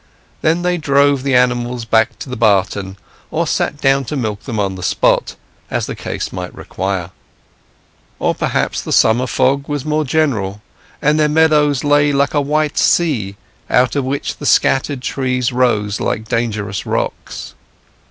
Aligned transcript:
Then 0.41 0.63
they 0.63 0.79
drove 0.79 1.21
the 1.21 1.35
animals 1.35 1.85
back 1.85 2.17
to 2.17 2.27
the 2.27 2.35
barton, 2.35 2.97
or 3.29 3.45
sat 3.45 3.79
down 3.79 4.03
to 4.05 4.15
milk 4.15 4.45
them 4.45 4.59
on 4.59 4.73
the 4.73 4.81
spot, 4.81 5.35
as 5.69 5.85
the 5.85 5.93
case 5.95 6.33
might 6.33 6.55
require. 6.55 7.11
Or 8.17 8.33
perhaps 8.33 8.81
the 8.81 8.91
summer 8.93 9.27
fog 9.27 9.67
was 9.67 9.85
more 9.85 10.03
general, 10.03 10.63
and 11.03 11.19
the 11.19 11.29
meadows 11.29 11.83
lay 11.83 12.11
like 12.11 12.33
a 12.33 12.41
white 12.41 12.79
sea, 12.79 13.35
out 13.69 13.95
of 13.95 14.03
which 14.03 14.37
the 14.37 14.47
scattered 14.47 15.03
trees 15.03 15.51
rose 15.53 15.99
like 16.01 16.27
dangerous 16.27 16.83
rocks. 16.87 17.53